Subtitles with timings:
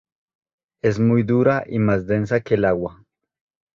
[0.81, 3.03] Es muy dura y más densa que el agua.